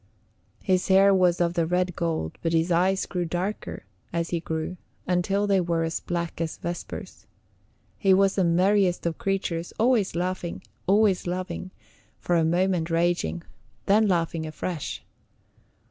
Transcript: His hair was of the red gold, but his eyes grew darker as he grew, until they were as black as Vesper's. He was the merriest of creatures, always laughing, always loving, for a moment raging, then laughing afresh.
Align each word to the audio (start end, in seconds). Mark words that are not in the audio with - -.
His 0.63 0.87
hair 0.87 1.13
was 1.13 1.39
of 1.39 1.53
the 1.53 1.67
red 1.67 1.95
gold, 1.95 2.39
but 2.41 2.53
his 2.53 2.71
eyes 2.71 3.05
grew 3.05 3.23
darker 3.23 3.83
as 4.11 4.31
he 4.31 4.39
grew, 4.39 4.77
until 5.05 5.45
they 5.45 5.61
were 5.61 5.83
as 5.83 5.99
black 5.99 6.41
as 6.41 6.57
Vesper's. 6.57 7.27
He 7.99 8.11
was 8.11 8.33
the 8.33 8.43
merriest 8.43 9.05
of 9.05 9.19
creatures, 9.19 9.73
always 9.77 10.15
laughing, 10.15 10.63
always 10.87 11.27
loving, 11.27 11.69
for 12.17 12.35
a 12.35 12.43
moment 12.43 12.89
raging, 12.89 13.43
then 13.85 14.07
laughing 14.07 14.47
afresh. 14.47 15.03